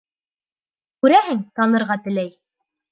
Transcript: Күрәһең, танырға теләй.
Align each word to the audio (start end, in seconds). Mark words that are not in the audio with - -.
Күрәһең, 1.03 1.45
танырға 1.61 2.03
теләй. 2.09 2.37